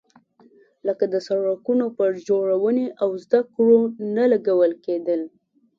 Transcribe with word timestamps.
لکه 0.87 1.05
د 1.13 1.15
سړکونو 1.27 1.85
پر 1.97 2.09
جوړونې 2.27 2.87
او 3.01 3.09
زده 3.23 3.41
کړو 3.53 3.79
نه 4.15 4.23
لګول 4.31 4.71
کېدل. 4.85 5.21